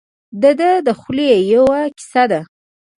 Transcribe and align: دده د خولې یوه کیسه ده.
دده 0.41 0.69
د 0.87 0.89
خولې 0.99 1.29
یوه 1.53 1.79
کیسه 1.97 2.23
ده. 2.31 2.41